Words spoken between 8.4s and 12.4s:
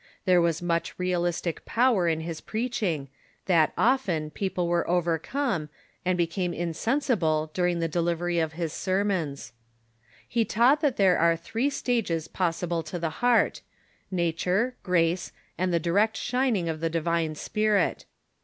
his sermons. He taught that there are three stages